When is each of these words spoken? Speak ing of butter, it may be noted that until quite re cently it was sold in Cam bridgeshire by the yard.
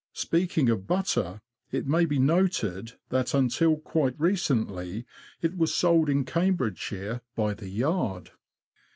Speak 0.13 0.57
ing 0.57 0.67
of 0.69 0.87
butter, 0.87 1.41
it 1.69 1.85
may 1.85 2.05
be 2.05 2.17
noted 2.17 2.93
that 3.09 3.35
until 3.35 3.77
quite 3.77 4.15
re 4.19 4.33
cently 4.33 5.05
it 5.43 5.55
was 5.55 5.71
sold 5.75 6.09
in 6.09 6.25
Cam 6.25 6.55
bridgeshire 6.57 7.21
by 7.35 7.53
the 7.53 7.69
yard. 7.69 8.31